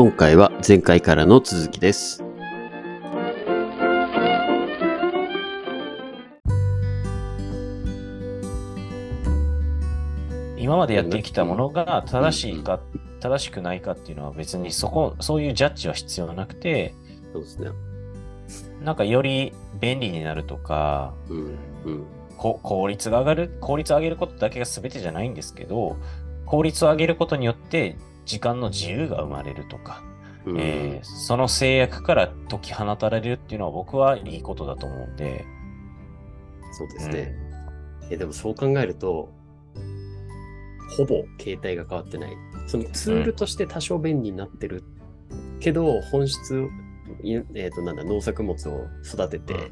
[0.00, 2.22] 今回は前回からの続きです。
[10.56, 12.78] 今までやってきたものが正しいか、
[13.18, 16.94] 正しくないかっていうのは別にそこ、そういうジャッジは必要なくて、
[17.32, 17.70] そうですね。
[18.84, 21.58] なんかより便利になるとか、うん。
[21.86, 22.06] うん。
[22.36, 25.96] こ効率が上がる、効率を上げることだけが全てじゃないんですけど、
[26.46, 27.96] 効率を上げることによって
[28.28, 30.02] 時間の自由が生まれるとか、
[30.44, 35.44] うんえーその制約から解き放たれるっていうのは僕はいいことだと思うんで、
[36.72, 37.34] そうですね。
[38.10, 39.30] えでもそう考えると、
[40.96, 42.36] ほぼ携帯が変わってない。
[42.66, 44.84] そのツールとして多少便利になってる
[45.60, 46.68] けど、本質、
[47.22, 49.70] いえっ、と、なんだ、農作物を育てて、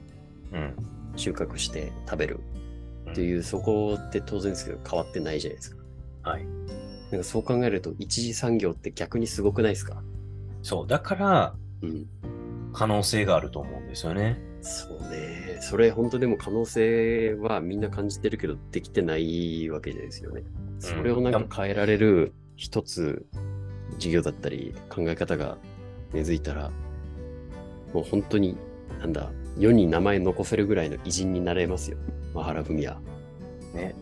[0.53, 0.77] うん。
[1.17, 2.41] 収穫して食べる
[3.07, 5.83] うんっていう、そこって当然ですけど変わってないじゃないですか。
[6.23, 6.47] はい。
[7.11, 10.03] なんかそう考えると、一次産業って逆にすごくないですか？
[10.63, 10.87] そう。
[10.87, 12.07] だから、うん。
[12.73, 14.39] 可能性があると思うんですよね。
[14.61, 15.59] そうね。
[15.61, 20.43] それ本当でも可能性はみんな感じてるけど、できてないわけですよね。
[20.79, 23.25] それをなんか変えられる一つ
[23.99, 25.57] 事業だったり考え方が
[26.13, 26.71] 根付いたら、
[27.95, 28.59] もう本当に、
[28.99, 31.97] なんだ、世に名前残せるぐらいの偉人になれますよ。
[32.35, 32.99] マハラフミヤ。
[33.75, 33.95] ね。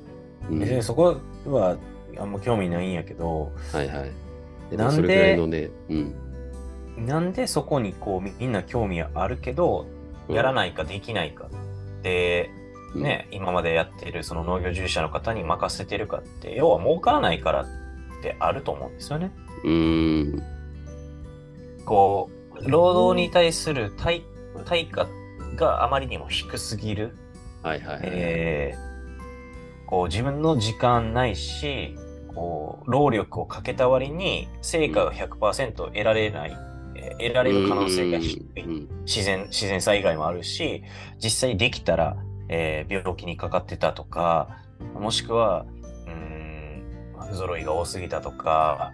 [0.51, 1.77] うん、でそこは
[2.19, 4.11] あんま興味ないんやけど、はいはい。
[4.71, 7.07] でなんでね、うん。
[7.07, 9.87] なんでそこにこうみんな興味あるけど、
[10.29, 12.51] やらないかできないかって、
[12.95, 17.67] うんね、今までやってるその農業従事者の方に任せてるかって、要は儲からないからっ
[18.23, 19.33] てあると思うんですよね。
[19.65, 20.43] うーん。
[21.85, 24.25] こう、労働に対する対
[24.65, 25.09] 対価
[25.57, 27.17] があまりにも低すぎる。
[27.63, 28.01] はいはいはい。
[28.05, 28.95] えー
[29.87, 31.95] こう自分の時間ないし、
[32.35, 36.57] こう、労力をかけた割に成果が100%得られない、
[36.97, 38.63] えー得られる可能性が低い。
[38.63, 40.83] うん自然、自然災害もあるし、
[41.23, 42.17] 実際できたら、
[42.49, 44.63] えー病気にかかってたとか、
[44.95, 45.67] もしくは、
[46.07, 46.85] うーん、
[47.31, 48.93] 不揃いが多すぎたとか、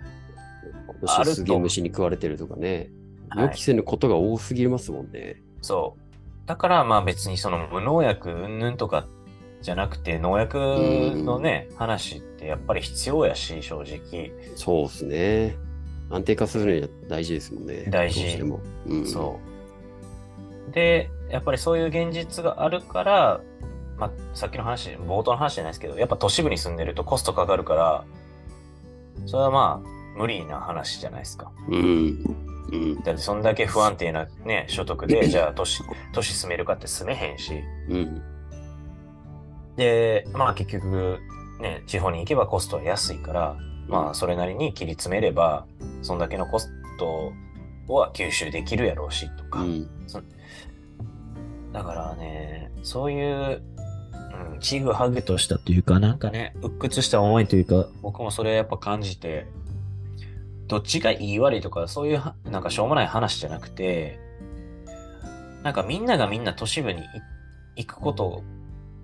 [1.01, 2.69] 今年すげえ虫に食われてるとかね。
[2.79, 3.01] はい
[3.39, 5.41] 予期せぬことが多すぎますもんね。
[5.63, 6.49] そう。
[6.49, 9.07] だから、まあ別にその無農薬云々とか
[9.63, 14.33] じゃなくて、農薬のね、話ってやっぱり必要やし、正直。
[14.57, 15.57] そうですね。
[16.11, 17.85] 安定化するには大事ですもんね。
[17.89, 18.61] 大事どうしても。
[18.87, 19.39] うん、そ
[20.69, 20.73] う。
[20.73, 23.41] で、やっぱりそういう現実があるから、
[23.97, 28.05] まあ、さっきの話、冒頭の話じゃないですけど、やっぱ都市部に住んでるとコストかかるから、
[29.27, 29.89] それはまあ、
[30.19, 31.53] 無理な話じゃないですか。
[31.69, 31.77] う。
[31.77, 32.37] うん。
[32.73, 33.03] うん。
[33.03, 35.83] だってそんだけ不安定なね、所得で、 じゃあ都市、
[36.13, 37.63] 都市住めるかって住めへんし。
[37.89, 38.23] うん。
[39.77, 41.19] で、まあ結局、
[41.61, 43.57] ね、地方に行けばコストは安いから、
[43.89, 45.67] まあそれなりに切り詰めれば、
[46.03, 47.33] そんだけのコスト
[47.89, 49.61] は吸収できるやろうしとか。
[49.63, 49.89] うん。
[51.73, 53.63] だからね、そういう、
[54.53, 59.47] うん、ちぐはぐとしたというか、なんかね、鬱屈した思いというか、僕もそれやっぱ感じて、
[60.67, 64.19] どっちがいい悪いとか、そういうは、なんかしょうもない話じゃなくて、
[65.63, 67.05] なんかみんながみんな都市部にい
[67.77, 68.43] 行くこと、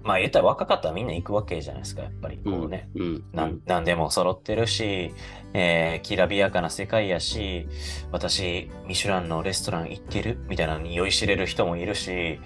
[0.06, 2.38] まあ言ったら若かったらみんな行くわけじゃないですか、やっぱり。
[2.38, 2.88] こうね。
[2.94, 3.24] うん。
[3.32, 5.12] なんなんでも揃ってるし、
[5.52, 7.66] えーきらびやかな世界やし、
[8.12, 12.38] 私、ミシュランのレストラン行ってるみたいなのに酔いしれる人もいるし、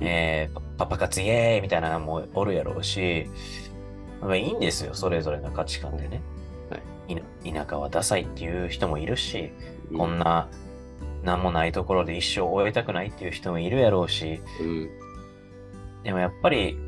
[0.00, 3.26] えーパパ活イエーイみたいなのもおるやろうし、
[4.22, 6.22] まあいいんですよ、それぞれの価値観でね。
[7.08, 9.52] いな田舎はダサいっていう人もいるし、
[9.90, 10.48] うんこんな、
[11.22, 14.90] なんもないところで一生終えたくないっていう人もいるやろうし、うん。
[16.02, 16.78] でもやっぱり、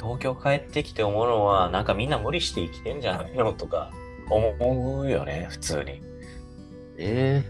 [0.00, 3.90] 東京帰ってきて思うのは、なんかみんな無理して生きてんじゃないのとか
[4.30, 5.84] 思うよね、普通に。
[5.84, 6.00] ね
[6.98, 7.44] え。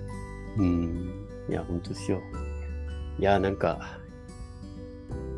[0.56, 1.28] うん。
[1.48, 2.20] いや、本当ですよ。
[3.18, 4.00] いや、なんか、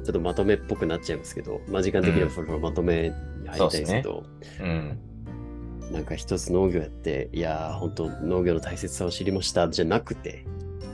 [0.04, 3.10] ちょっとまとめっぽくなっちゃいますけど、まあ、時間的にはそろまとめ
[3.40, 4.24] に入りたいですけど、
[4.60, 4.98] うん。
[5.92, 10.44] なんか一つ農業やって、いやー、本当農業の大切さを知りましたじゃなくて、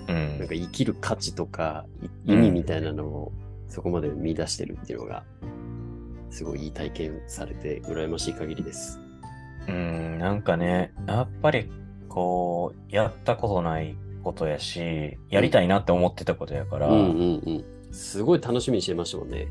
[0.09, 1.85] うんなんか生きる価値とか
[2.25, 3.33] い意味みたいなのを
[3.69, 5.25] そこまで見出してるっていうのが、
[6.31, 9.01] すごいいい体験されて羨ましい限りです。
[9.69, 11.71] うん、なんかね、やっぱり、
[12.09, 17.65] こう、やったことないことやし、やりたいなって思ってたことやから、うんうんうん。
[17.93, 19.49] すごい楽しみにしてましたもんね。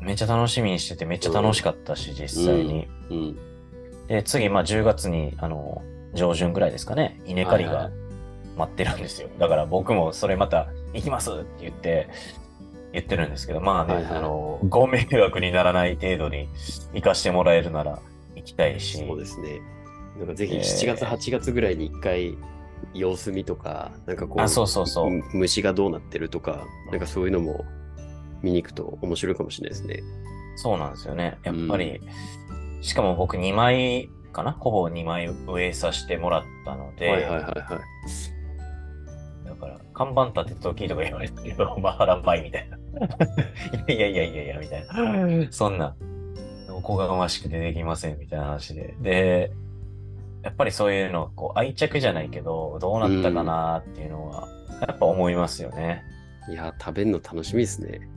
[0.00, 2.86] めっちゃ楽しみにしてて、めっちゃ楽しかったし、実際に。
[3.10, 3.38] うん。
[4.06, 5.82] で、次、まあ10月に、あの、
[6.14, 8.08] 上旬ぐらいですかね、稲刈りがはいはい
[8.58, 9.28] 待ってるんですよ。
[9.38, 12.08] だから僕もそれまた行きますって言って、
[12.92, 16.48] 言ってるんですけど、まあね、はいはいあの、ご迷惑にならない程度に
[16.94, 18.00] 行かしてもらえるなら
[18.34, 19.60] 行きたいし、そうですね。
[20.18, 22.36] なんかぜひえー7月、8月ぐらいに一回
[22.94, 25.08] 様子見とか、なんかこう、あ、そうそうそう。
[25.08, 27.64] うん虫がどうなってるとか、なんかそういうのも
[28.42, 30.02] 見に行くと面白いかもしれないですね。
[30.56, 31.38] そうなんですよね。
[31.44, 32.00] やっぱり、
[32.80, 34.52] しかも僕2枚かな？
[34.52, 37.50] ほぼ2枚植えさせてもらったので、はいはいはいは
[39.44, 39.48] い。
[39.48, 42.77] だから、看板立てた時とか言われてるよ、マハラバイみたいな。
[43.88, 45.52] いやいやいやいやみたいな。
[45.52, 45.96] そんな、
[46.70, 48.94] おこがましくてできませんみたいな話で。
[49.00, 49.52] で、
[50.42, 54.48] やっぱりそういうの、こう愛着じゃないけど、どうなったかなっていうのは、
[54.86, 56.02] やっぱ思いますよね。
[56.48, 58.08] いや、食べるの楽しみですね。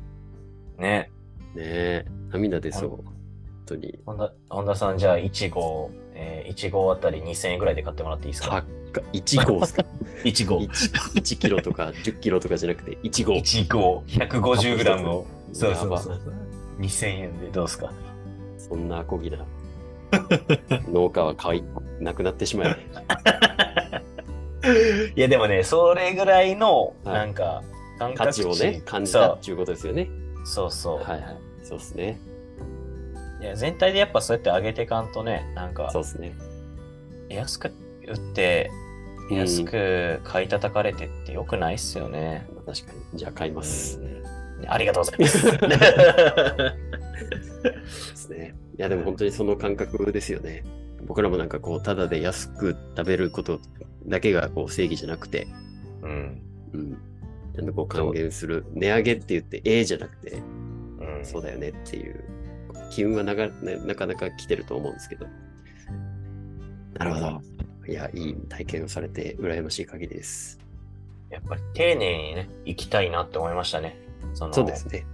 [0.77, 1.11] ね。
[1.55, 2.89] ねえ、涙出そう。
[2.89, 3.05] 本
[3.65, 3.99] 当に。
[4.05, 5.91] 本田本田さん、じゃあ1号、
[6.23, 8.63] えー、1号あたり2000円ぐらいで買ってもらっていいですか？
[8.93, 9.85] 高っ1号ですか
[10.23, 10.59] ?1 号。
[10.63, 10.67] 1,
[11.15, 13.33] 1キロとか10キロとかじゃなくて1号。
[13.33, 15.25] 1号、150グラムを。
[15.53, 16.21] そうそうそう。
[16.79, 17.91] 2000円でどうですか？
[18.57, 19.45] そんなアコギな
[20.91, 21.63] 農家は買い
[21.99, 22.77] なくなってしまえ。
[25.15, 27.63] いやでもね、それぐらいの、はいなんか、
[27.97, 30.09] 感価覚値をね、感じたっていうことですよね。
[30.43, 30.97] そうそう。
[30.97, 31.37] はいはい。
[31.63, 32.19] そうですね。
[33.41, 36.33] いや全体でやっぱそうやって上げていかんとね、なんかそう、ですね。
[37.29, 37.71] 安く
[38.07, 38.69] 売って、
[39.29, 42.45] うん安く買い叩かれてってよくないっすよね。
[42.65, 43.17] 確かに。
[43.17, 43.99] じゃあ買います。
[43.99, 44.21] うん
[44.67, 45.51] ありがとうございます。
[47.63, 48.55] ですね。
[48.77, 50.63] いや、でも本当にその感覚ですよね。
[51.05, 53.59] 僕らもなんかこう、ただで安く食べること
[54.05, 55.47] だけがこう正義じゃなくて、
[56.01, 56.41] うん。
[56.73, 56.97] うん。
[57.55, 58.65] ちゃんとこう還元する。
[58.73, 60.41] 値上げって言って、ええじゃなくて、う
[61.21, 62.23] ん、そうだよねっていう、
[62.91, 65.25] 機運はなかななかなか来てると思うんですけど。
[66.99, 67.41] なるほど。
[67.87, 70.59] いや、いい体験をされて、羨ましい限りです。
[71.29, 73.97] やっぱり丁寧にね、行きたいなって思いましたね。
[74.33, 75.05] そのそうですね。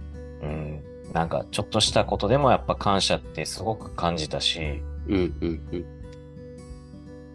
[0.42, 0.82] うん。
[1.12, 5.84] なんか、ちょっとしたことでもやっぱ感謝ってすごく感じたし、うんうんうん。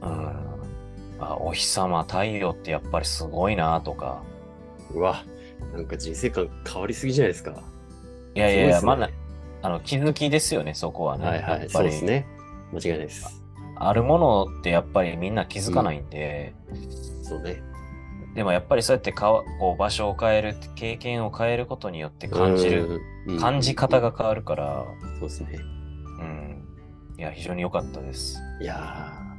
[0.01, 0.44] うん。
[1.19, 4.22] あ、お日様、太陽ってやっぱりすごいなとか。
[4.94, 5.24] うわ、
[5.74, 7.63] なんか人生観変わりすぎじゃないですか。
[8.36, 9.10] いやいやいや、ねまだ、
[9.63, 11.25] あの、気づきですよね、そこはね。
[11.25, 12.27] はいはい、そうですね。
[12.74, 13.44] 間違いないです。
[13.77, 16.54] あるものってやっぱりみんな気づかないんで、
[17.24, 17.63] そうね。
[18.36, 24.86] でもやっぱりそうやってかわこう場所を変える、経験を変えることによって感じる、うん、感じ方が変わるから、
[25.19, 25.60] そうですね。
[26.19, 26.68] うん。
[27.18, 28.42] いや、非常に良かったです。
[28.62, 29.32] いやー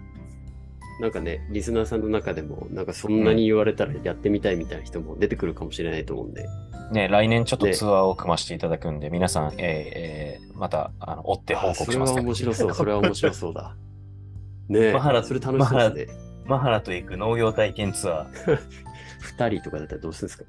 [1.00, 6.46] なんかね、リスナーさんの中でも、なんかそんなに言われたらやってみたいみたいな人も出てくるかもしれないと思うんで、
[6.93, 12.20] ね、来年ちょっとねツアーを組ませていただくんで、皆さん、えーえーまた、あの、追って報告しますね。
[12.20, 13.75] 面白そう、それは面白そうだ。
[14.69, 16.19] ねえ、マハラそれ楽しそうですね。
[16.46, 18.58] マハラと行く農業体験ツアー、
[19.20, 20.44] 二人とかだったらどうするんですか？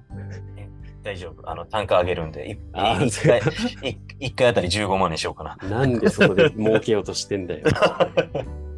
[1.03, 1.49] 大丈夫。
[1.49, 3.39] あの、単価上げるんで、いあー一回、
[3.89, 5.69] い一回あたり15万にしようかな。
[5.69, 7.65] なんでそこで儲けようとしてんだよ。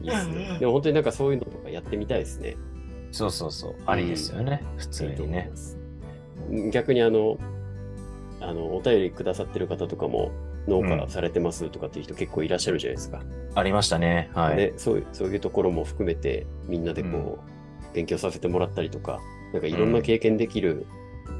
[0.00, 0.58] いいですね。
[0.58, 2.56] でも本当になんかそういうのとかやってみたいですね。
[3.10, 3.74] そうそうそう。
[3.86, 4.62] ありですよね。
[4.76, 5.50] 普通いいとにね。
[6.72, 7.38] 逆にあの、
[8.40, 10.30] あの、お便りくださってる方とかも、
[10.68, 13.22] 農家されてますとかっていう人結構いらっしゃるじゃないですか。
[13.54, 14.30] ありましたね。
[14.34, 14.56] はい。
[14.56, 17.38] ね、そういうそういうところも含めて、みんなでこ
[17.90, 19.20] う、勉強させてもらったりとか、
[19.52, 20.86] なんかいろんな経験できる、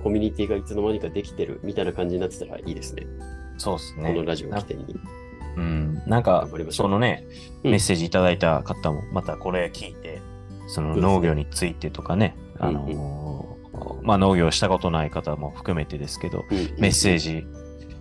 [0.02, 3.06] コミュニティがいつの間にかできてるみたいな感じになってたらいいですね。
[3.58, 4.12] そうですね。
[4.12, 4.96] このラジオを起点に。
[6.05, 6.11] うん。
[6.11, 7.25] なんかそのね、
[7.65, 10.22] うんメッセージいただいた方も、またこれ聞いて、
[10.69, 13.39] その農業についてとかね、あのー
[14.03, 17.46] まあ農業したことない方も含めてですけど、うんメッセージ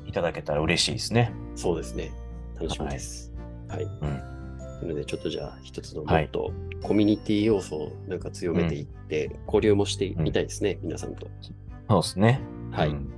[0.06, 1.34] いただけたら嬉しいですね。
[1.56, 2.12] そうですね。
[2.56, 3.32] 楽しみです。
[3.68, 3.84] はい。
[3.84, 4.38] うん。
[4.82, 6.52] なので、ちょっとじゃあ、一つのもはいっと、
[6.84, 11.28] コミュニティ要素をなんか強めていって、交流もしてみたいですね、皆さんと。
[11.90, 12.42] そうですね。
[12.72, 12.90] はい。
[12.90, 13.14] うん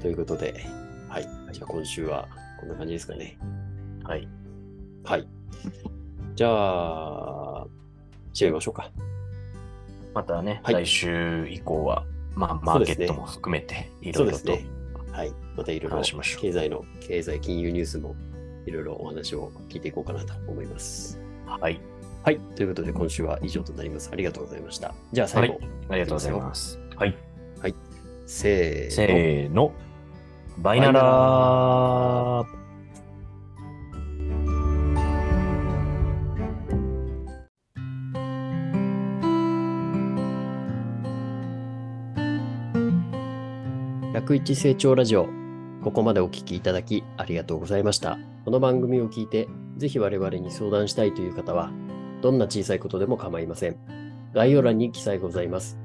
[0.00, 0.54] ということで、
[1.08, 1.22] はい。
[1.52, 3.38] じゃあ、今週はこんな感じですかね。
[4.04, 4.28] はい。
[5.04, 5.28] はい。
[6.34, 7.66] じゃあ、
[8.38, 8.90] 違いましょうか。
[10.14, 14.66] またね、はい来週以降は、まあ、マーケットも含めて、いろいろと、ね。
[15.12, 15.32] はい。
[15.56, 18.14] またいろいろ話しましょう経済の、経済金融ニュースも
[18.66, 21.20] いろいろお話を聞いていこうかなと思います。
[21.46, 21.80] はい。
[22.22, 22.38] はい。
[22.56, 24.10] ということで、今週は以上となります。
[24.12, 24.94] ありがとうございました。
[25.12, 26.78] じゃあ、最後、ありがとうございます。
[26.96, 27.16] はい。
[28.26, 28.90] せーの。
[28.90, 29.72] せーの。
[30.58, 32.56] バイナラー。
[44.14, 45.28] 101成長ラジオ。
[45.84, 48.18] ここまでお聞きいただきありがとうございました。
[48.44, 49.46] この番組を聞いて、
[49.76, 51.70] ぜひ我々に相談したいという方は、
[52.22, 53.76] どんな小さいことでも構いません。
[54.32, 55.78] 概要欄に記載ございます。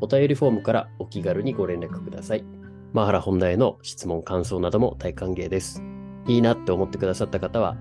[0.00, 2.57] お便りフォームからお気軽にご連絡ください。
[2.92, 5.82] マハラ本題への質問、感想なども大歓迎です。
[6.26, 7.76] いいなって思ってくださった方は、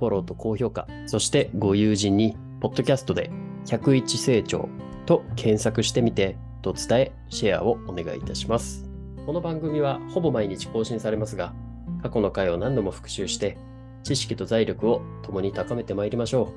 [0.00, 3.30] フォローと高評価、そしてご友人に、ポッドキャストで
[3.66, 4.68] 101成長
[5.06, 8.88] と検索してみて、と伝え、シェアをお願いいたします。
[9.26, 11.54] この番組はほぼ毎日更新されますが、
[12.02, 13.58] 過去の回を何度も復習して、
[14.02, 16.52] 知識と財力を共に高めてまいりましょ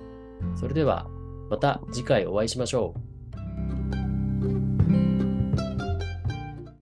[0.55, 0.58] う。
[0.58, 1.08] それでは、
[1.51, 3.11] また次回お会いしましょう。